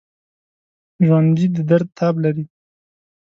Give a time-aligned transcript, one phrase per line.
[1.05, 2.45] ژوندي د درد تاب لري